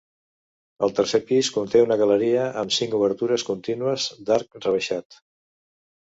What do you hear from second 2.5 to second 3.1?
amb cinc